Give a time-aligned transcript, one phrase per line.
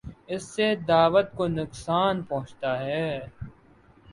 [0.27, 3.07] اس سے دعوت کو نقصان پہنچتا ہے۔